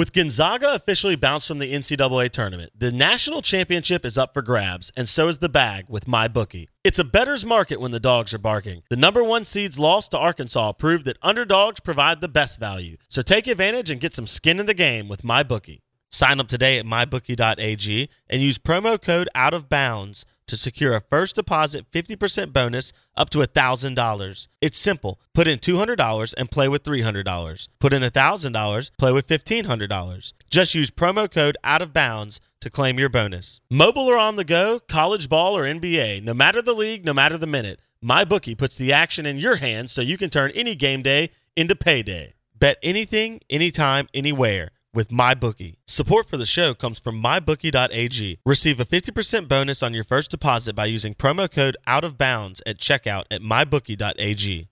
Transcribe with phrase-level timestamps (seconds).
[0.00, 4.90] With Gonzaga officially bounced from the NCAA tournament, the national championship is up for grabs,
[4.96, 6.68] and so is the bag with MyBookie.
[6.82, 8.82] It's a bettor's market when the dogs are barking.
[8.88, 12.96] The number one seeds loss to Arkansas proved that underdogs provide the best value.
[13.10, 15.82] So take advantage and get some skin in the game with MyBookie.
[16.10, 21.00] Sign up today at mybookie.ag and use promo code out of bounds to secure a
[21.00, 24.48] first deposit 50% bonus up to $1,000.
[24.60, 25.20] It's simple.
[25.32, 27.68] Put in $200 and play with $300.
[27.78, 30.32] Put in $1,000, play with $1,500.
[30.50, 33.60] Just use promo code out of bounds to claim your bonus.
[33.70, 37.38] Mobile or on the go, college ball or NBA, no matter the league, no matter
[37.38, 41.02] the minute, MyBookie puts the action in your hands so you can turn any game
[41.02, 42.34] day into payday.
[42.58, 45.76] Bet anything, anytime, anywhere with MyBookie.
[45.86, 48.38] Support for the show comes from MyBookie.ag.
[48.44, 52.62] Receive a 50% bonus on your first deposit by using promo code Out of Bounds
[52.66, 54.68] at checkout at MyBookie.ag.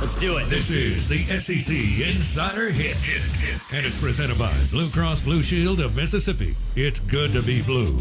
[0.00, 0.44] Let's do it.
[0.44, 1.74] This is the SEC
[2.14, 2.96] Insider Hit.
[3.74, 6.54] And it's presented by Blue Cross Blue Shield of Mississippi.
[6.76, 8.00] It's good to be blue.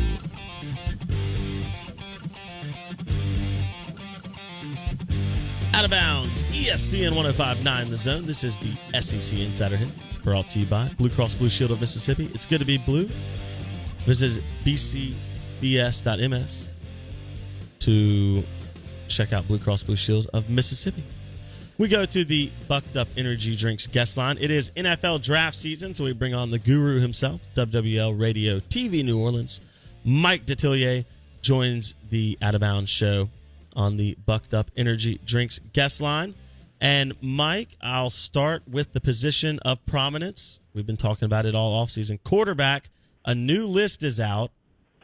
[5.73, 8.25] Out of bounds, ESPN 1059 The Zone.
[8.25, 9.89] This is the SEC Insider Hit
[10.27, 12.29] brought to you by Blue Cross Blue Shield of Mississippi.
[12.33, 13.09] It's good to be blue.
[13.99, 15.17] Visit bcbs.ms
[17.79, 18.43] to
[19.07, 21.01] check out Blue Cross Blue Shield of Mississippi.
[21.77, 24.37] We go to the Bucked Up Energy Drinks guest line.
[24.41, 29.05] It is NFL draft season, so we bring on the guru himself, WWL Radio TV
[29.05, 29.61] New Orleans.
[30.03, 31.05] Mike Detillier
[31.41, 33.29] joins the Out of Bounds show
[33.77, 36.35] on the Bucked Up Energy Drinks guest line.
[36.79, 40.59] And Mike, I'll start with the position of prominence.
[40.73, 42.19] We've been talking about it all offseason.
[42.23, 42.89] Quarterback,
[43.25, 44.51] a new list is out,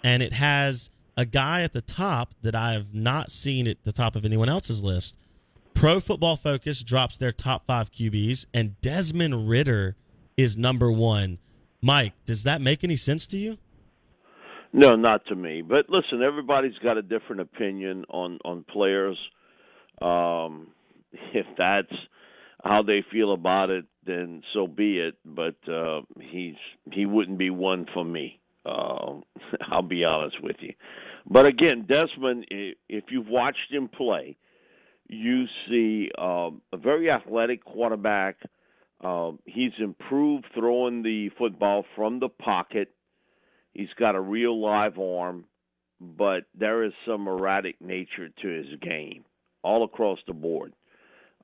[0.03, 3.91] and it has a guy at the top that I have not seen at the
[3.91, 5.17] top of anyone else's list.
[5.73, 9.95] Pro Football Focus drops their top five QBs, and Desmond Ridder
[10.38, 11.40] is number one.
[11.81, 13.57] Mike, does that make any sense to you?
[14.72, 15.61] No, not to me.
[15.61, 19.17] But listen, everybody's got a different opinion on on players.
[20.01, 20.67] Um,
[21.34, 21.94] if that's
[22.63, 25.16] how they feel about it, then so be it.
[25.25, 26.56] But uh, he's
[26.91, 28.40] he wouldn't be one for me.
[28.66, 29.19] Uh,
[29.72, 30.73] I'll be honest with you.
[31.29, 34.38] But again, Desmond, if you've watched him play,
[35.07, 38.38] you see um, a very athletic quarterback.
[39.02, 42.90] Uh, he's improved throwing the football from the pocket.
[43.73, 45.46] He's got a real live arm,
[46.00, 49.25] but there is some erratic nature to his game
[49.63, 50.73] all across the board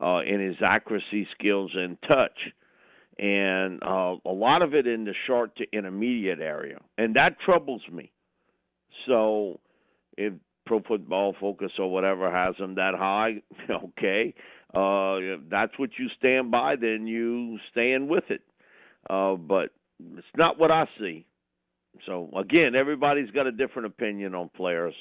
[0.02, 2.38] uh, in his accuracy skills and touch.
[3.18, 6.80] And uh, a lot of it in the short to intermediate area.
[6.98, 8.12] And that troubles me.
[9.08, 9.60] So
[10.18, 10.34] if
[10.66, 14.34] Pro Football Focus or whatever has him that high, okay.
[14.74, 18.42] Uh, if that's what you stand by, then you stand with it.
[19.10, 19.72] Uh, but
[20.16, 21.26] it's not what I see.
[22.06, 24.94] So again, everybody's got a different opinion on players,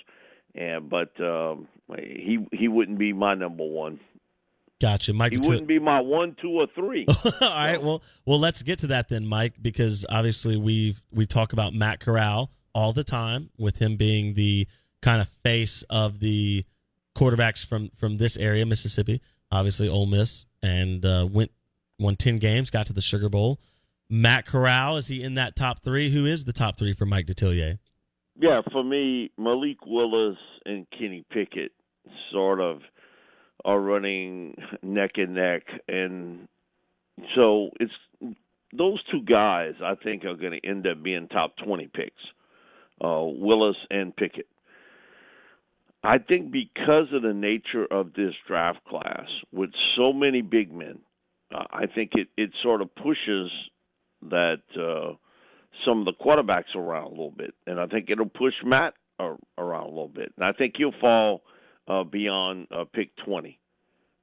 [0.55, 4.01] and but um, he he wouldn't be my number one.
[4.81, 5.33] Gotcha, Mike.
[5.33, 7.05] He wouldn't be my one, two, or three.
[7.25, 11.53] All right, well, well, let's get to that then, Mike, because obviously we we talk
[11.53, 14.69] about Matt Corral all the time, with him being the
[15.03, 16.65] kind of face of the
[17.17, 19.21] quarterbacks from from this area, Mississippi.
[19.51, 21.51] Obviously, Ole Miss, and uh, went
[21.99, 23.59] won ten games, got to the Sugar Bowl.
[24.09, 26.11] Matt Corral is he in that top three?
[26.11, 27.79] Who is the top three for Mike Detillier?
[28.41, 31.73] Yeah, for me, Malik Willis and Kenny Pickett
[32.31, 32.81] sort of
[33.65, 36.49] are running neck and neck, and
[37.35, 37.93] so it's
[38.73, 42.23] those two guys, I think, are going to end up being top 20 picks
[43.03, 44.47] uh, Willis and Pickett.
[46.03, 51.01] I think because of the nature of this draft class, with so many big men,
[51.53, 53.51] uh, I think it, it sort of pushes
[54.31, 55.15] that uh,
[55.85, 59.87] some of the quarterbacks around a little bit, and I think it'll push Matt around
[59.87, 61.43] a little bit, and I think he'll fall
[61.89, 63.59] uh, beyond uh, pick 20.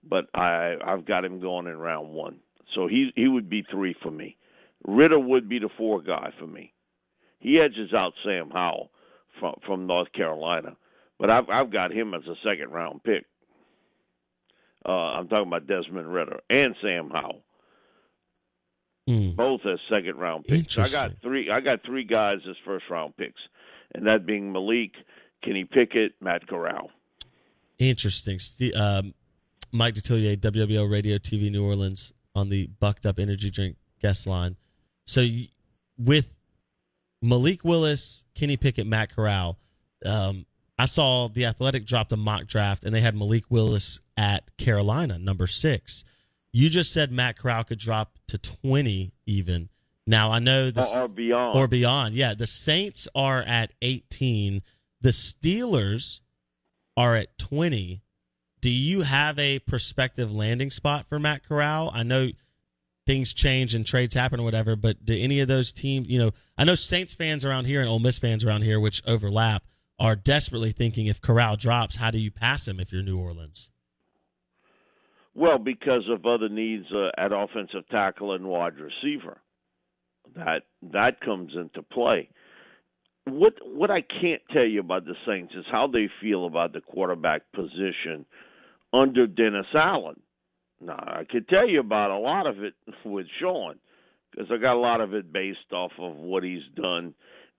[0.08, 2.38] But I I've got him going in round one,
[2.76, 4.38] so he he would be three for me.
[4.88, 6.74] Ridder would be the four guy for me.
[7.40, 8.92] He edges out Sam Howell
[9.40, 10.78] from from North Carolina,
[11.18, 13.26] but I've I've got him as a second round pick.
[14.88, 17.42] Uh, I'm talking about Desmond Ridder and Sam Howell.
[19.10, 19.36] Mm.
[19.36, 20.78] Both as second round picks.
[20.78, 21.50] I got three.
[21.50, 23.42] I got three guys as first round picks,
[23.96, 24.94] and that being Malik,
[25.44, 26.92] Kenny Pickett, Matt Corral.
[27.80, 28.40] Interesting.
[28.76, 29.14] Um,
[29.72, 34.56] Mike Detillier, WWL Radio TV New Orleans on the Bucked Up Energy Drink guest line.
[35.06, 35.26] So
[35.98, 36.36] with
[37.22, 39.58] Malik Willis, Kenny Pickett, Matt Corral,
[40.06, 40.46] um,
[40.78, 45.18] I saw the Athletic dropped a mock draft and they had Malik Willis at Carolina,
[45.18, 46.04] number six.
[46.52, 49.70] You just said Matt Corral could drop to 20 even.
[50.08, 51.58] Now I know this or, or beyond.
[51.58, 52.16] Or beyond.
[52.16, 54.62] Yeah, the Saints are at 18.
[55.02, 56.20] The Steelers
[56.98, 58.02] are at 20.
[58.62, 61.92] Do you have a prospective landing spot for Matt Corral?
[61.94, 62.30] I know
[63.06, 66.32] things change and trades happen or whatever, but do any of those teams, you know,
[66.58, 69.64] I know Saints fans around here and Ole Miss fans around here, which overlap,
[70.00, 73.72] are desperately thinking if Corral drops, how do you pass him if you're New Orleans?
[75.34, 79.42] Well, because of other needs uh, at offensive tackle and wide receiver,
[80.36, 82.30] that that comes into play.
[83.26, 86.82] What what I can't tell you about the Saints is how they feel about the
[86.82, 88.26] quarterback position
[88.94, 90.20] under Dennis Allen.
[90.80, 92.74] Now, I could tell you about a lot of it
[93.06, 93.76] with Sean
[94.32, 97.14] because I got a lot of it based off of what he's done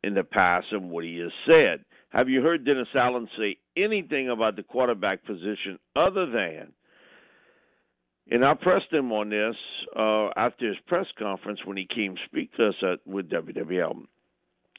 [0.04, 1.84] in the past and what he has said.
[2.10, 6.72] Have you heard Dennis Allen say anything about the quarterback position other than
[8.28, 9.54] and I pressed him on this
[9.94, 14.02] uh, after his press conference when he came speak to us at, with WWL.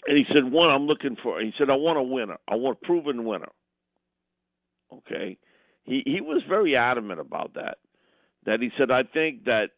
[0.07, 2.37] And he said, "One, I'm looking for." He said, "I want a winner.
[2.47, 3.51] I want a proven winner."
[4.91, 5.37] Okay,
[5.83, 7.77] he he was very adamant about that.
[8.45, 9.71] That he said, "I think that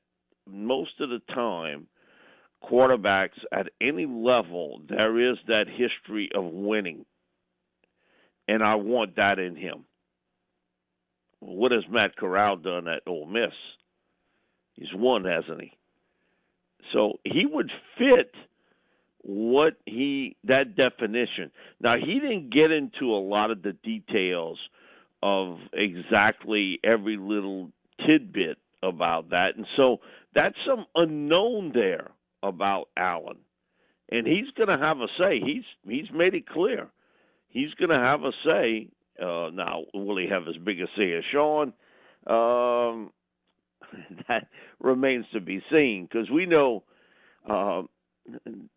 [0.48, 1.88] most of the time,
[2.64, 7.06] quarterbacks at any level, there is that history of winning,
[8.48, 9.86] and I want that in him."
[11.40, 13.54] what has Matt Corral done at Ole Miss?
[14.74, 15.74] He's won, hasn't he?
[16.94, 18.34] So he would fit
[19.22, 21.52] what he that definition.
[21.80, 24.60] Now he didn't get into a lot of the details
[25.22, 27.72] of exactly every little
[28.06, 29.98] tidbit about that, and so
[30.34, 32.12] that's some unknown there
[32.42, 33.38] about Allen,
[34.10, 35.42] and he's going to have a say.
[35.42, 36.90] He's he's made it clear
[37.50, 38.88] he's going to have a say
[39.22, 41.74] uh, now, will he have as big a say as Sean?
[42.26, 43.12] Um,
[44.30, 44.48] that
[44.80, 46.84] remains to be seen because we know,
[47.50, 47.84] uh,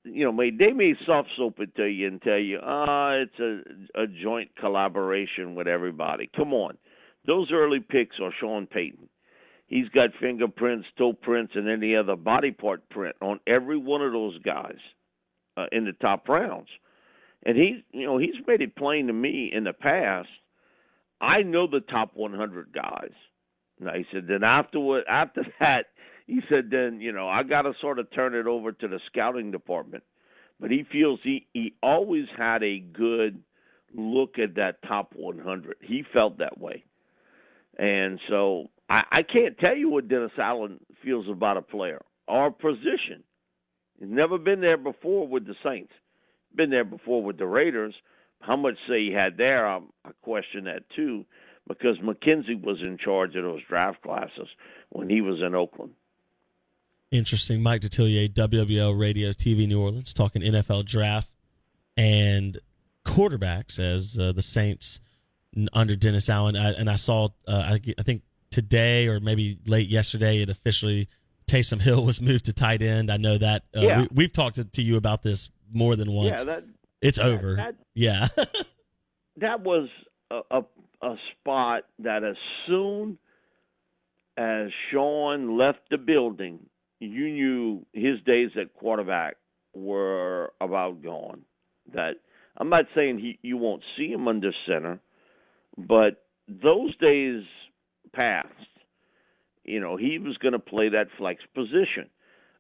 [0.04, 4.02] you know, they may soft soap it to you and tell you, ah, it's a,
[4.02, 6.30] a joint collaboration with everybody.
[6.34, 6.76] Come on.
[7.26, 9.08] Those early picks are Sean Payton.
[9.66, 14.12] He's got fingerprints, toe prints, and any other body part print on every one of
[14.12, 14.76] those guys
[15.56, 16.68] uh, in the top rounds.
[17.44, 20.28] And he's, you know, he's made it plain to me in the past.
[21.20, 23.12] I know the top 100 guys.
[23.80, 25.86] Now he said, then afterward, after that,
[26.26, 29.00] he said, then you know, I got to sort of turn it over to the
[29.06, 30.04] scouting department.
[30.60, 33.42] But he feels he he always had a good
[33.94, 35.76] look at that top 100.
[35.80, 36.84] He felt that way,
[37.76, 42.52] and so I, I can't tell you what Dennis Allen feels about a player or
[42.52, 43.24] position.
[43.98, 45.92] He's never been there before with the Saints
[46.54, 47.94] been there before with the Raiders.
[48.40, 49.66] How much say he had there?
[49.66, 51.24] I, I question that too,
[51.68, 54.48] because McKenzie was in charge of those draft classes
[54.90, 55.92] when he was in Oakland.
[57.12, 57.62] Interesting.
[57.62, 61.30] Mike Detillier, WWL Radio TV New Orleans, talking NFL draft
[61.94, 62.58] and
[63.04, 64.98] quarterbacks as uh, the Saints
[65.74, 66.56] under Dennis Allen.
[66.56, 71.06] I, and I saw, uh, I, I, think today or maybe late yesterday, it officially
[71.46, 73.12] Taysom Hill was moved to tight end.
[73.12, 74.06] I know that uh, yeah.
[74.10, 76.40] we, have talked to, to, you about this more than once.
[76.40, 76.64] Yeah, that,
[77.02, 77.56] it's that, over.
[77.56, 78.28] That, yeah,
[79.36, 79.90] that was
[80.30, 80.64] a, a,
[81.02, 83.18] a spot that as soon
[84.38, 86.58] as Sean left the building,
[87.10, 89.36] you knew his days at quarterback
[89.74, 91.42] were about gone.
[91.94, 92.12] That
[92.56, 95.00] I'm not saying he you won't see him under center,
[95.76, 97.42] but those days
[98.12, 98.48] passed.
[99.64, 102.10] You know, he was going to play that flex position.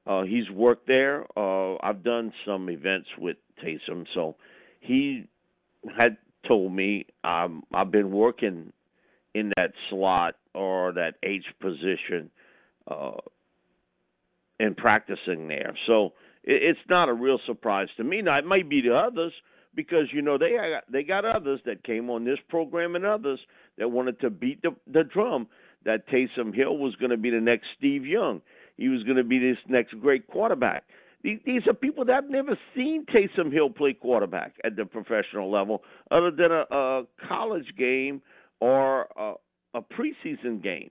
[0.06, 1.26] Uh, he's worked there.
[1.36, 4.36] Uh, I've done some events with Taysom, so
[4.80, 5.24] he
[5.96, 8.72] had told me um, I've been working
[9.34, 12.30] in that slot or that H position
[12.88, 13.12] uh,
[14.58, 15.74] and practicing there.
[15.86, 16.12] So
[16.44, 18.22] it, it's not a real surprise to me.
[18.22, 19.32] Now it might be to others
[19.74, 20.56] because you know they
[20.90, 23.40] they got others that came on this program and others
[23.78, 25.48] that wanted to beat the, the drum
[25.84, 28.40] that Taysom Hill was going to be the next Steve Young.
[28.76, 30.84] He was going to be this next great quarterback.
[31.22, 35.50] These, these are people that have never seen Taysom Hill play quarterback at the professional
[35.50, 38.22] level, other than a, a college game
[38.60, 39.34] or a,
[39.74, 40.90] a preseason game.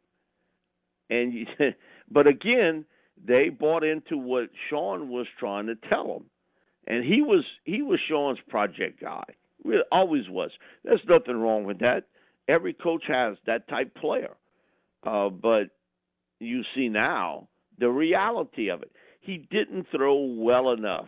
[1.10, 1.46] And you,
[2.12, 2.86] but again,
[3.25, 6.25] they bought into what Sean was trying to tell them,
[6.88, 9.24] and he was he was Sean's project guy.
[9.63, 10.51] Really, always was.
[10.84, 12.06] There's nothing wrong with that.
[12.48, 14.36] Every coach has that type player,
[15.06, 15.70] uh, but
[16.40, 17.48] you see now
[17.80, 18.92] the reality of it.
[19.20, 21.08] He didn't throw well enough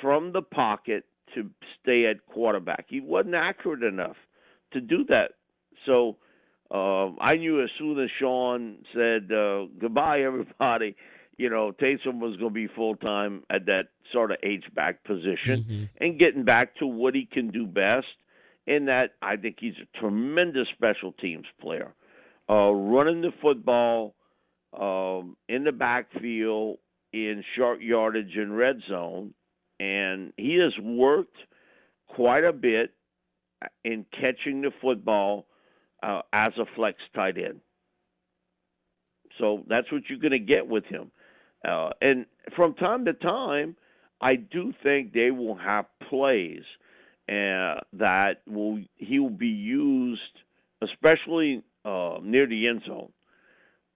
[0.00, 1.04] from the pocket
[1.34, 1.50] to
[1.80, 2.86] stay at quarterback.
[2.88, 4.16] He wasn't accurate enough
[4.72, 5.32] to do that.
[5.86, 6.16] So
[6.72, 10.96] uh, I knew as soon as Sean said uh, goodbye, everybody,
[11.36, 15.04] you know, Taysom was going to be full time at that sort of H back
[15.04, 15.84] position mm-hmm.
[16.04, 18.06] and getting back to what he can do best.
[18.66, 21.92] In that, I think he's a tremendous special teams player.
[22.48, 24.14] Uh, running the football
[24.78, 26.78] um, in the backfield
[27.12, 29.34] in short yardage and red zone,
[29.80, 31.36] and he has worked
[32.06, 32.92] quite a bit
[33.84, 35.46] in catching the football
[36.02, 37.60] uh, as a flex tight end.
[39.38, 41.10] So that's what you're going to get with him.
[41.66, 43.76] Uh, and from time to time,
[44.20, 46.62] I do think they will have plays
[47.28, 50.20] uh, that will he will be used,
[50.82, 53.12] especially uh, near the end zone,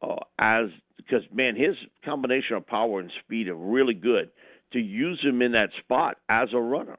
[0.00, 4.30] uh, as because man, his combination of power and speed are really good
[4.72, 6.98] to use him in that spot as a runner.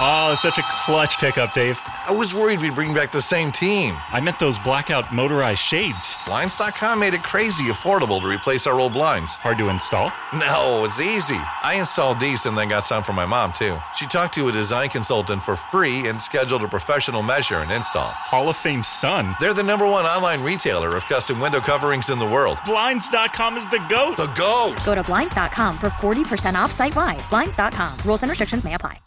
[0.00, 1.80] Oh, such a clutch pickup, Dave.
[2.06, 3.96] I was worried we'd bring back the same team.
[3.96, 6.16] I meant those blackout motorized shades.
[6.24, 9.36] Blinds.com made it crazy affordable to replace our old blinds.
[9.38, 10.12] Hard to install?
[10.32, 11.40] No, it's easy.
[11.64, 13.76] I installed these and then got some for my mom, too.
[13.96, 18.10] She talked to a design consultant for free and scheduled a professional measure and install.
[18.10, 19.34] Hall of Fame Sun.
[19.40, 22.60] They're the number one online retailer of custom window coverings in the world.
[22.64, 24.16] Blinds.com is the GOAT.
[24.16, 24.76] The GOAT.
[24.84, 27.22] Go to Blinds.com for 40% off site wide.
[27.30, 27.98] Blinds.com.
[28.04, 29.00] Rules and restrictions may apply.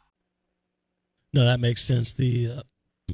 [1.34, 2.14] No, that makes sense.
[2.14, 2.62] The uh,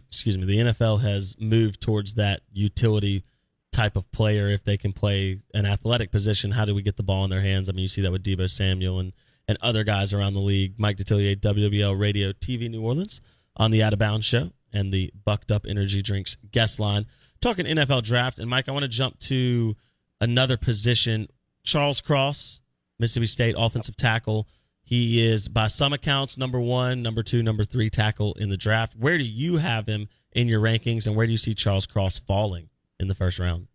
[0.07, 3.23] excuse me, the NFL has moved towards that utility
[3.71, 4.49] type of player.
[4.49, 7.41] If they can play an athletic position, how do we get the ball in their
[7.41, 7.69] hands?
[7.69, 9.13] I mean, you see that with Deebo Samuel and
[9.47, 10.73] and other guys around the league.
[10.77, 13.21] Mike Detillier, WWL Radio TV New Orleans
[13.55, 17.05] on the Out of Bounds show and the Bucked Up Energy Drinks guest line.
[17.39, 19.75] Talking NFL draft, and Mike, I want to jump to
[20.19, 21.27] another position.
[21.63, 22.61] Charles Cross,
[22.99, 24.47] Mississippi State offensive tackle
[24.87, 28.95] he is, by some accounts, number one, number two, number three tackle in the draft.
[28.97, 32.19] Where do you have him in your rankings, and where do you see Charles Cross
[32.19, 33.67] falling in the first round?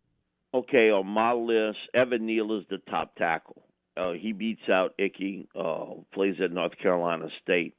[0.54, 3.62] Okay, on my list, Evan Neal is the top tackle.
[3.94, 7.74] Uh, he beats out Ickey, uh, plays at North Carolina State,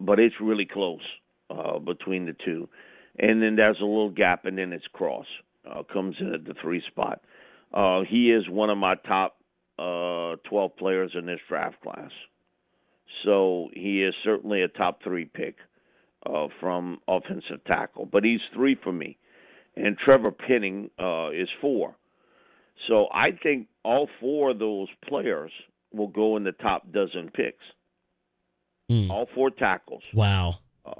[0.00, 1.02] but it's really close
[1.50, 2.66] uh, between the two.
[3.18, 5.26] And then there's a little gap, and then it's Cross
[5.70, 7.20] uh, comes in at the three spot.
[7.74, 9.36] Uh, he is one of my top
[9.78, 12.10] uh, 12 players in this draft class.
[13.24, 15.56] So he is certainly a top three pick
[16.26, 19.18] uh, from offensive tackle, but he's three for me,
[19.76, 21.96] and Trevor Penning uh, is four.
[22.88, 25.52] So I think all four of those players
[25.92, 27.64] will go in the top dozen picks.
[28.90, 29.10] Mm.
[29.10, 30.02] All four tackles.
[30.14, 30.54] Wow.
[30.84, 30.94] Uh,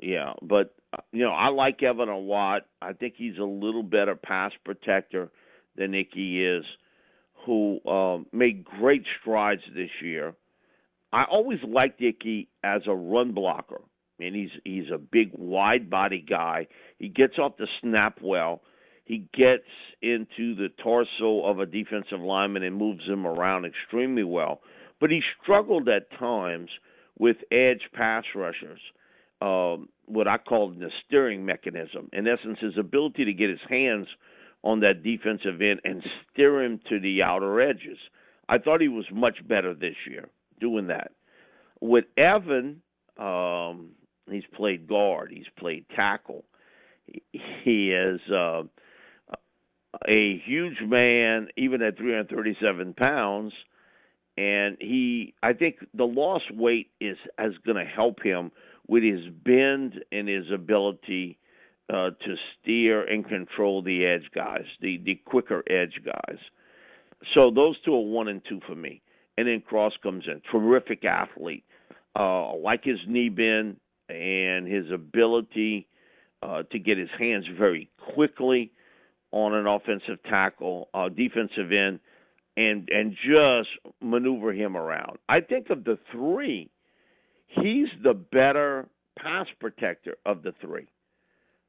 [0.00, 2.62] yeah, but uh, you know I like Evan Awat.
[2.80, 5.30] I think he's a little better pass protector
[5.76, 6.64] than Nicky is,
[7.44, 10.34] who uh, made great strides this year
[11.16, 13.80] I always liked Ickey as a run blocker.
[13.80, 16.66] I mean, he's he's a big, wide body guy.
[16.98, 18.60] He gets off the snap well.
[19.06, 19.64] He gets
[20.02, 24.60] into the torso of a defensive lineman and moves him around extremely well.
[25.00, 26.68] But he struggled at times
[27.18, 28.80] with edge pass rushers,
[29.40, 32.10] um, what I call the steering mechanism.
[32.12, 34.06] In essence, his ability to get his hands
[34.62, 37.96] on that defensive end and steer him to the outer edges.
[38.50, 40.28] I thought he was much better this year
[40.60, 41.12] doing that.
[41.80, 42.82] With Evan,
[43.18, 43.90] um,
[44.30, 46.44] he's played guard, he's played tackle.
[47.64, 48.62] He, is uh,
[50.08, 53.52] a huge man, even at 337 pounds.
[54.36, 58.50] And he, I think the lost weight is is going to help him
[58.86, 61.38] with his bend and his ability
[61.88, 66.38] uh, to steer and control the edge guys, the the quicker edge guys.
[67.34, 69.00] So those two are one and two for me.
[69.38, 71.64] And then Cross comes in, terrific athlete,
[72.18, 73.76] uh, like his knee bend
[74.08, 75.86] and his ability
[76.42, 78.72] uh, to get his hands very quickly
[79.32, 82.00] on an offensive tackle, uh, defensive end,
[82.56, 83.68] and and just
[84.00, 85.18] maneuver him around.
[85.28, 86.70] I think of the three,
[87.48, 88.88] he's the better
[89.18, 90.88] pass protector of the three.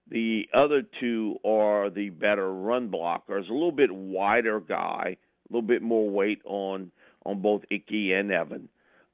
[0.10, 3.50] The other two are the better run blockers.
[3.50, 6.92] A little bit wider guy, a little bit more weight on
[7.28, 8.70] on both Ickey and Evan.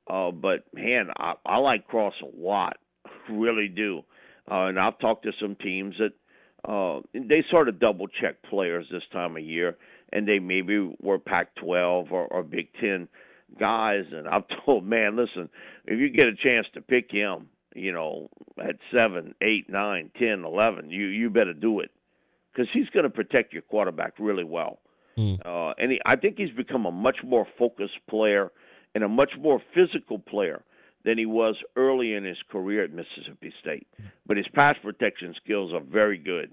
[0.08, 2.77] Uh, but man, I, I like Cross a lot,
[3.29, 4.03] really do.
[4.50, 6.13] Uh, and I've talked to some teams that
[6.70, 9.77] uh, they sort of double check players this time of year,
[10.12, 13.08] and they maybe were Pac-12 or, or Big Ten
[13.60, 14.03] guys.
[14.12, 15.50] And I've told, man, listen,
[15.86, 18.29] if you get a chance to pick him, you know,
[18.60, 21.89] at seven, eight, nine, ten, eleven, you you better do it
[22.53, 24.77] because he's going to protect your quarterback really well.
[25.17, 25.39] Mm.
[25.46, 28.51] Uh, and he, I think he's become a much more focused player
[28.96, 30.63] and a much more physical player
[31.05, 33.88] than he was early in his career at Mississippi State.
[34.25, 36.51] But his pass protection skills are very good.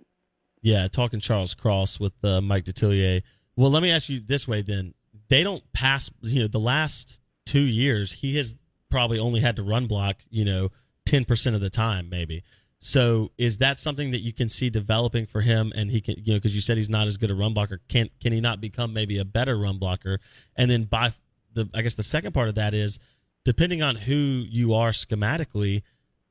[0.62, 3.23] Yeah, talking Charles Cross with uh, Mike Detillier.
[3.57, 4.95] Well, let me ask you this way then.
[5.29, 8.57] They don't pass, you know, the last two years, he has
[8.90, 10.71] probably only had to run block, you know,
[11.07, 12.43] 10% of the time, maybe.
[12.81, 15.71] So is that something that you can see developing for him?
[15.77, 17.81] And he can, you know, because you said he's not as good a run blocker.
[17.89, 20.19] Can can he not become maybe a better run blocker?
[20.57, 21.13] And then by
[21.53, 22.99] the, I guess the second part of that is,
[23.45, 25.83] depending on who you are schematically,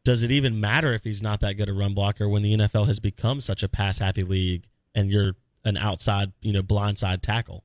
[0.04, 2.88] does it even matter if he's not that good a run blocker when the NFL
[2.88, 4.64] has become such a pass happy league
[4.96, 7.64] and you're an outside, you know, blindside tackle?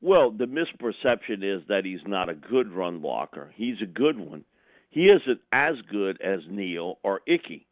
[0.00, 3.52] Well, the misperception is that he's not a good run blocker.
[3.54, 4.44] He's a good one
[4.90, 7.66] he isn't as good as Neal or Ickey.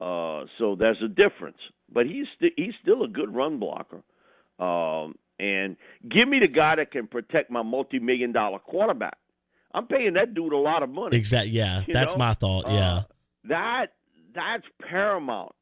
[0.00, 1.58] Uh, so there's a difference.
[1.92, 4.02] But he's st- he's still a good run blocker.
[4.58, 5.76] Um, and
[6.08, 9.18] give me the guy that can protect my multi-million dollar quarterback.
[9.72, 11.16] I'm paying that dude a lot of money.
[11.16, 11.52] Exactly.
[11.52, 12.18] Yeah, that's know?
[12.18, 12.64] my thought.
[12.68, 12.92] Yeah.
[12.92, 13.02] Uh,
[13.44, 13.86] that
[14.34, 15.54] that's paramount.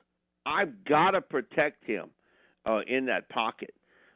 [0.47, 2.11] I've got to protect him
[2.67, 3.75] uh, in that pocket.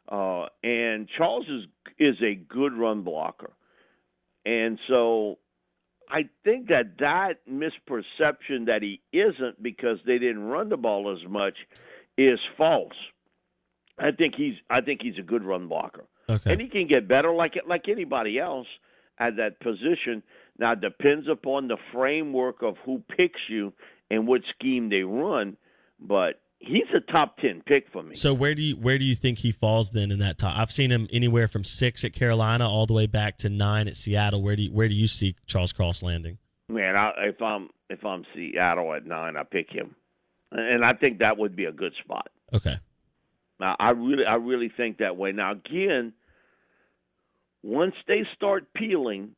[0.09, 1.65] Uh, and Charles is
[1.99, 3.51] is a good run blocker,
[4.47, 5.39] and so
[6.11, 11.29] I think that that misperception that he isn't because they didn't run the ball as
[11.29, 11.55] much
[12.17, 12.95] is false.
[13.99, 16.53] I think he's I think he's a good run blocker, okay.
[16.53, 18.67] and he can get better like like anybody else
[19.19, 20.23] at that position.
[20.59, 23.73] Now it depends upon the framework of who picks you
[24.11, 25.57] and what scheme they run,
[26.01, 28.15] but he's a top ten pick for me.
[28.15, 30.57] So where do you where do you think he falls then in that top?
[30.57, 33.97] I've seen him anywhere from six at Carolina all the way back to nine at
[33.97, 34.43] Seattle.
[34.43, 36.39] Where do you, where do you see Charles Cross landing?
[36.69, 39.95] Man, I, if I'm if I'm Seattle at nine, I pick him,
[40.53, 42.29] and I think that would be a good spot.
[42.53, 42.77] Okay.
[43.61, 45.33] Now I really I really think that way.
[45.33, 46.13] Now again,
[47.63, 49.31] once they start peeling,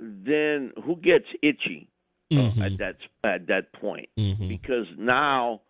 [0.00, 1.88] then who gets itchy
[2.32, 2.60] mm-hmm.
[2.60, 4.08] uh, at that at that point?
[4.18, 4.48] Mm-hmm.
[4.48, 5.62] Because now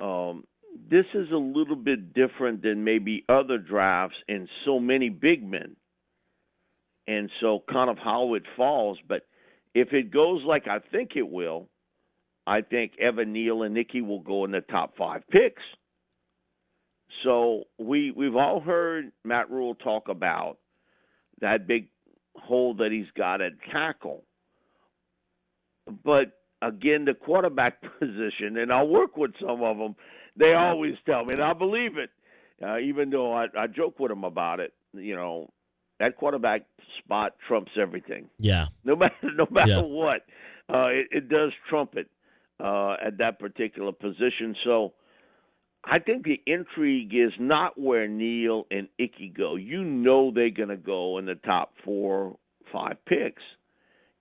[0.00, 0.44] um,
[0.90, 5.76] this is a little bit different than maybe other drafts and so many big men.
[7.08, 8.98] And so, kind of how it falls.
[9.08, 9.22] But
[9.74, 11.68] if it goes like I think it will,
[12.46, 15.62] I think Evan Neal and Ickey will go in the top five picks.
[17.24, 20.58] So we we've all heard Matt Rhule talk about
[21.40, 21.88] that big
[22.36, 24.24] hole that he's got at tackle.
[26.04, 29.96] But again the quarterback position, and I'll work with some of them.
[30.36, 32.10] They always tell me, and I believe it,
[32.62, 34.72] uh, even though I, I joke with them about it.
[34.92, 35.50] You know,
[35.98, 36.62] that quarterback
[36.98, 38.28] spot trumps everything.
[38.38, 38.66] Yeah.
[38.84, 39.82] No matter no matter yeah.
[39.82, 40.22] what,
[40.72, 42.08] uh, it, it does trump it
[42.60, 44.56] uh, at that particular position.
[44.64, 44.94] So.
[45.88, 49.54] I think the intrigue is not where Neal and Ickey go.
[49.54, 52.38] You know they're going to go in the top four,
[52.72, 53.42] five picks.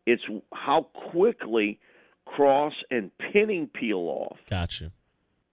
[0.05, 0.21] It's
[0.53, 1.79] how quickly
[2.25, 4.37] Cross and Penning peel off.
[4.49, 4.91] Gotcha.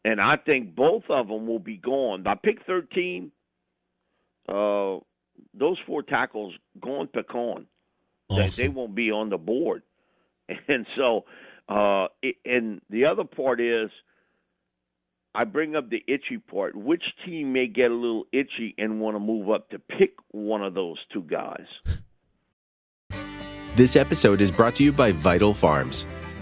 [0.05, 2.23] And I think both of them will be gone.
[2.23, 3.31] By pick 13,
[4.49, 4.97] uh,
[5.55, 7.67] those four tackles gone pecan.
[8.29, 8.51] Awesome.
[8.51, 9.83] They, they won't be on the board.
[10.69, 11.25] And so,
[11.69, 13.91] uh, it, and the other part is,
[15.35, 16.77] I bring up the itchy part.
[16.77, 20.63] Which team may get a little itchy and want to move up to pick one
[20.63, 21.67] of those two guys?
[23.77, 26.07] This episode is brought to you by Vital Farms.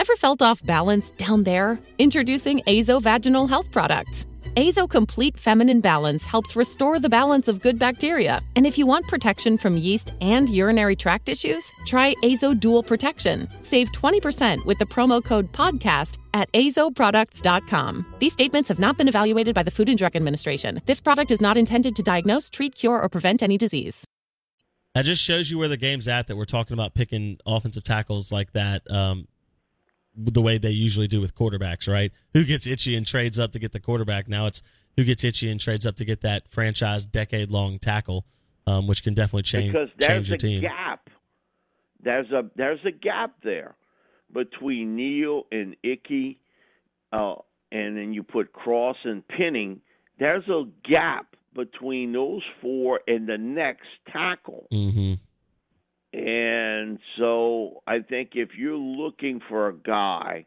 [0.00, 1.80] Ever felt off balance down there?
[1.98, 4.26] Introducing Azo Vaginal Health Products.
[4.56, 8.40] Azo Complete Feminine Balance helps restore the balance of good bacteria.
[8.54, 13.48] And if you want protection from yeast and urinary tract issues, try Azo Dual Protection.
[13.62, 18.14] Save 20% with the promo code PODCAST at azoproducts.com.
[18.20, 20.80] These statements have not been evaluated by the Food and Drug Administration.
[20.86, 24.04] This product is not intended to diagnose, treat, cure, or prevent any disease.
[24.94, 28.32] That just shows you where the game's at that we're talking about picking offensive tackles
[28.32, 28.88] like that.
[28.90, 29.26] Um,
[30.18, 32.12] the way they usually do with quarterbacks, right?
[32.32, 34.28] Who gets itchy and trades up to get the quarterback?
[34.28, 34.62] Now it's
[34.96, 38.26] who gets itchy and trades up to get that franchise decade long tackle,
[38.66, 40.60] um, which can definitely change because change there's your a team.
[40.62, 41.08] gap.
[42.02, 43.76] There's a there's a gap there
[44.32, 46.40] between Neal and Ickey,
[47.12, 47.36] uh,
[47.70, 49.80] and then you put Cross and Penning.
[50.18, 54.66] There's a gap between those four and the next tackle.
[54.72, 55.14] Mm-hmm.
[56.12, 60.46] And so I think if you're looking for a guy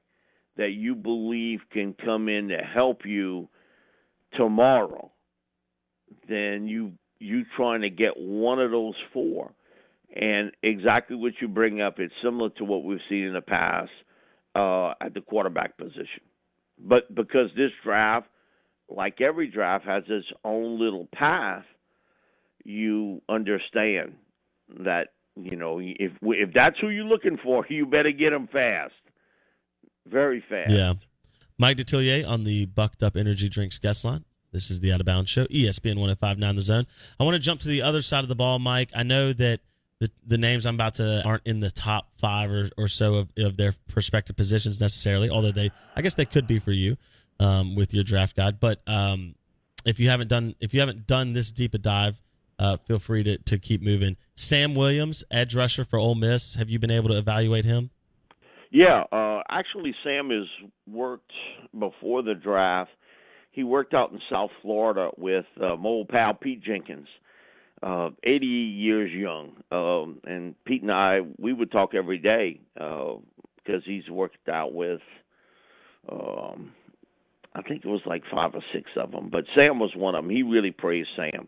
[0.58, 3.48] that you believe can come in to help you
[4.36, 5.12] tomorrow,
[6.28, 9.54] then you you trying to get one of those four.
[10.14, 13.92] And exactly what you bring up, it's similar to what we've seen in the past
[14.56, 16.24] uh, at the quarterback position.
[16.80, 18.28] But because this draft,
[18.90, 21.64] like every draft, has its own little path,
[22.66, 24.16] you understand
[24.84, 28.94] that you know, if if that's who you're looking for, you better get them fast,
[30.08, 30.72] very fast.
[30.72, 30.94] Yeah.
[31.58, 34.26] Mike Detillier on the Bucked Up Energy Drinks guest line.
[34.52, 36.88] This is the Out of Bounds Show, ESPN 1059 The Zone.
[37.20, 38.90] I want to jump to the other side of the ball, Mike.
[38.96, 39.62] I know that
[40.00, 43.30] the, the names I'm about to aren't in the top five or, or so of,
[43.38, 46.98] of their prospective positions necessarily, although they, I guess they could be for you
[47.40, 48.60] um, with your draft guide.
[48.60, 49.36] But um,
[49.86, 52.22] if you haven't done if you haven't done this deep a dive,
[52.62, 54.16] uh, feel free to, to keep moving.
[54.36, 56.56] Sam Williams, edge rusher for Ole Miss.
[56.56, 57.90] Have you been able to evaluate him?
[58.70, 60.48] Yeah, uh, actually, Sam has
[60.88, 61.32] worked
[61.78, 62.92] before the draft.
[63.50, 67.08] He worked out in South Florida with uh, my old pal Pete Jenkins,
[67.82, 69.58] uh, 80 years young.
[69.72, 75.02] Um, and Pete and I, we would talk every day because he's worked out with,
[76.10, 76.72] um,
[77.56, 79.30] I think it was like five or six of them.
[79.32, 80.30] But Sam was one of them.
[80.30, 81.48] He really praised Sam.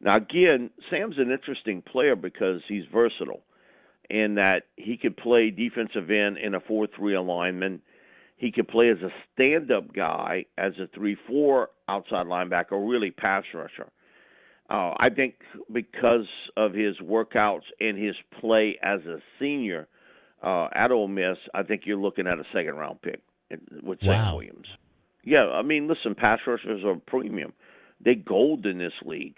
[0.00, 3.42] Now, again, Sam's an interesting player because he's versatile
[4.08, 7.82] in that he could play defensive end in a 4 3 alignment.
[8.36, 12.88] He could play as a stand up guy, as a 3 4 outside linebacker, or
[12.88, 13.88] really pass rusher.
[14.70, 15.34] Uh, I think
[15.72, 19.88] because of his workouts and his play as a senior
[20.42, 23.22] uh, at Ole Miss, I think you're looking at a second round pick
[23.82, 24.36] with Sam Wow.
[24.36, 24.68] Williams.
[25.24, 27.52] Yeah, I mean, listen, pass rushers are premium.
[28.04, 29.36] They gold in this league.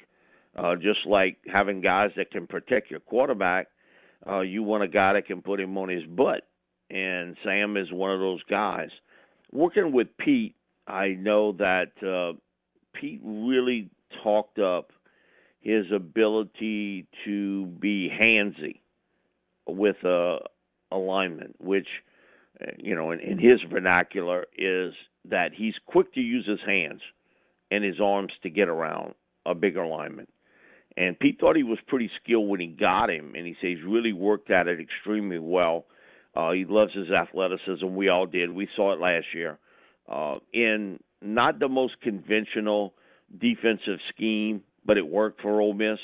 [0.57, 3.69] Uh, just like having guys that can protect your quarterback,
[4.29, 6.47] uh, you want a guy that can put him on his butt,
[6.91, 8.91] and Sam is one of those guys.
[9.53, 12.37] Working with Pete, I know that uh,
[12.93, 13.91] Pete really
[14.25, 14.93] talked up
[15.61, 18.81] his ability to be handsy
[19.69, 20.39] with uh,
[20.91, 21.87] alignment, which
[22.61, 24.93] uh, you know, in, in his vernacular, is
[25.25, 27.01] that he's quick to use his hands
[27.71, 29.15] and his arms to get around
[29.47, 30.27] a bigger lineman.
[31.01, 33.85] And Pete thought he was pretty skilled when he got him, and he says he's
[33.89, 35.87] really worked at it extremely well.
[36.37, 37.87] Uh, he loves his athleticism.
[37.87, 38.53] We all did.
[38.53, 39.59] We saw it last year.
[40.07, 42.93] Uh, in not the most conventional
[43.33, 45.99] defensive scheme, but it worked for Ole Miss.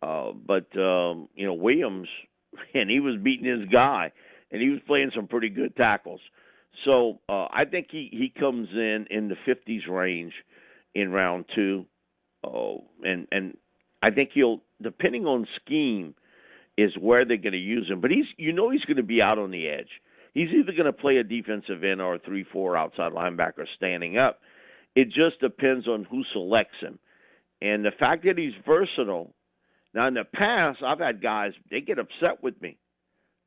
[0.00, 2.08] Uh, but um, you know Williams,
[2.74, 4.12] and he was beating his guy,
[4.50, 6.20] and he was playing some pretty good tackles.
[6.86, 10.32] So uh, I think he he comes in in the 50s range
[10.94, 11.84] in round two,
[12.42, 13.58] oh, and and
[14.06, 16.14] I think he'll depending on scheme
[16.78, 18.00] is where they're going to use him.
[18.00, 19.88] But he's you know he's going to be out on the edge.
[20.32, 24.38] He's either going to play a defensive end or a three-four outside linebacker standing up.
[24.94, 26.98] It just depends on who selects him,
[27.60, 29.34] and the fact that he's versatile.
[29.92, 32.76] Now in the past, I've had guys they get upset with me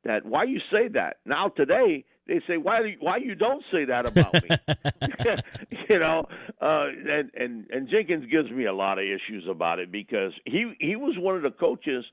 [0.04, 1.16] that why you say that.
[1.24, 4.48] Now today they say why do you, why you don't say that about me.
[5.88, 6.26] you know,
[6.60, 10.72] uh, and and and Jenkins gives me a lot of issues about it because he
[10.80, 12.04] he was one of the coaches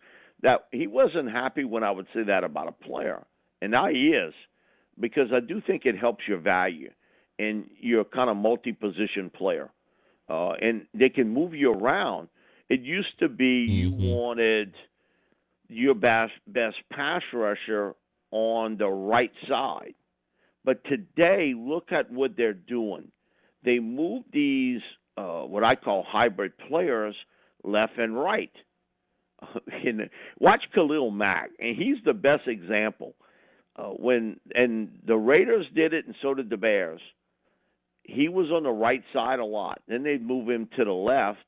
[0.42, 3.26] that he wasn't happy when I would say that about a player,
[3.62, 4.34] and now he is.
[5.00, 6.92] because I do think it helps your value,
[7.40, 9.70] and you're kind of multi-position player,
[10.30, 12.30] uh, and they can move you around.
[12.70, 14.74] It used to be you wanted
[15.70, 17.96] your best best pass rusher
[18.32, 19.96] on the right side,
[20.66, 23.12] but today look at what they're doing.
[23.64, 24.82] They move these
[25.18, 27.16] uh, what I call hybrid players
[27.64, 28.52] left and right.
[30.40, 33.16] watch Khalil Mack, and he's the best example.
[33.76, 37.02] Uh, when and the Raiders did it, and so did the Bears.
[38.04, 39.82] He was on the right side a lot.
[39.88, 41.40] Then they'd move him to the left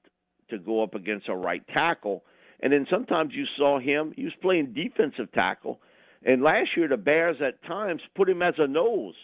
[0.50, 2.24] to go up against a right tackle,
[2.60, 4.14] and then sometimes you saw him.
[4.16, 5.80] He was playing defensive tackle,
[6.24, 9.16] and last year the Bears at times put him as a nose,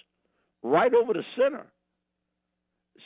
[0.64, 1.68] right over the center.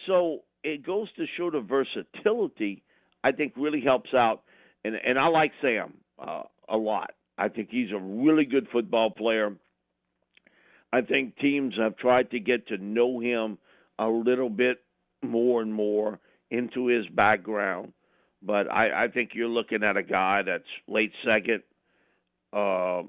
[0.07, 2.83] So it goes to show the versatility.
[3.23, 4.43] I think really helps out,
[4.83, 7.11] and and I like Sam uh, a lot.
[7.37, 9.55] I think he's a really good football player.
[10.91, 13.57] I think teams have tried to get to know him
[13.97, 14.79] a little bit
[15.21, 17.93] more and more into his background.
[18.41, 21.61] But I, I think you're looking at a guy that's late second,
[22.53, 23.03] uh,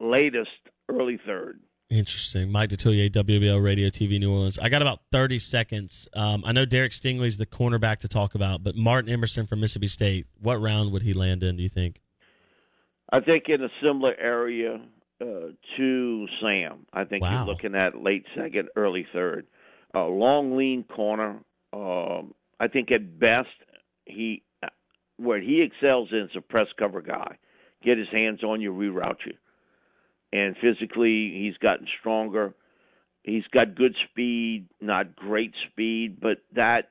[0.00, 0.50] latest
[0.88, 1.60] early third.
[1.90, 2.50] Interesting.
[2.50, 4.58] Mike Detillier, WWL Radio TV New Orleans.
[4.58, 6.08] I got about 30 seconds.
[6.14, 9.86] Um, I know Derek Stingley's the cornerback to talk about, but Martin Emerson from Mississippi
[9.88, 12.00] State, what round would he land in, do you think?
[13.12, 14.80] I think in a similar area
[15.20, 15.24] uh,
[15.76, 16.86] to Sam.
[16.92, 17.44] I think Wow.
[17.44, 19.46] you're looking at late second, early third.
[19.94, 21.38] Uh, long, lean corner.
[21.72, 23.46] Um, I think at best,
[24.06, 24.42] he
[25.16, 27.36] where he excels in is a press cover guy.
[27.84, 29.34] Get his hands on you, reroute you.
[30.34, 32.54] And physically, he's gotten stronger.
[33.22, 36.88] He's got good speed, not great speed, but that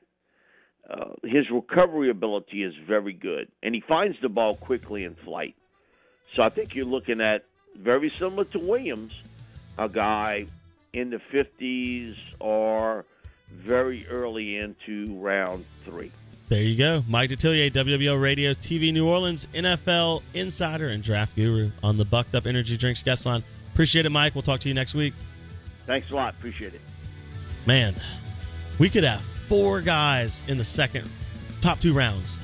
[0.88, 5.54] uh, his recovery ability is very good, and he finds the ball quickly in flight.
[6.34, 7.44] So I think you're looking at
[7.76, 9.12] very similar to Williams,
[9.76, 10.46] a guy
[10.94, 13.04] in the 50s or
[13.52, 16.10] very early into round three.
[16.48, 17.02] There you go.
[17.08, 22.34] Mike Detillier, WWL Radio, TV New Orleans, NFL Insider, and Draft Guru on the Bucked
[22.34, 23.42] Up Energy Drinks guest line.
[23.72, 24.34] Appreciate it, Mike.
[24.34, 25.14] We'll talk to you next week.
[25.86, 26.34] Thanks a lot.
[26.34, 26.80] Appreciate it.
[27.66, 27.94] Man,
[28.78, 31.08] we could have four guys in the second,
[31.62, 32.38] top two rounds.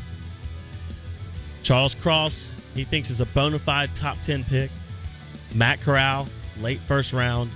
[1.62, 4.70] Charles Cross, he thinks is a bona fide top 10 pick.
[5.54, 6.26] Matt Corral,
[6.60, 7.50] late first round.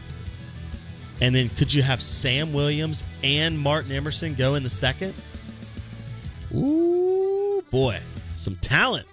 [1.23, 5.15] And then could you have Sam Williams and Martin Emerson go in the second?
[6.55, 7.99] Ooh, boy,
[8.37, 9.07] some talent.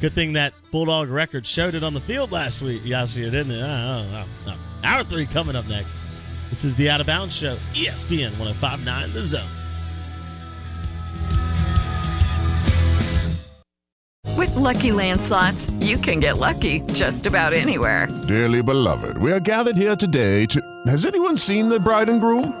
[0.00, 3.52] Good thing that Bulldog record showed it on the field last week, last year, didn't
[3.52, 3.62] it?
[3.62, 4.58] Oh, oh, oh, oh.
[4.82, 6.00] Hour three coming up next.
[6.48, 9.42] This is the Out of Bounds Show, ESPN 1059 The Zone.
[14.36, 18.08] With Lucky Land slots, you can get lucky just about anywhere.
[18.26, 20.60] Dearly beloved, we are gathered here today to.
[20.86, 22.60] Has anyone seen the bride and groom?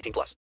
[0.01, 0.35] 18 plus.